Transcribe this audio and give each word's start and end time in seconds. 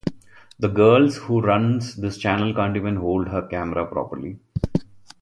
The 0.57 0.67
girls 0.67 1.17
who 1.17 1.41
runs 1.41 1.93
this 1.95 2.17
channel 2.17 2.55
can't 2.55 2.75
even 2.75 2.95
hold 2.95 3.27
her 3.27 3.43
camera 3.43 3.85
properly. 3.85 4.39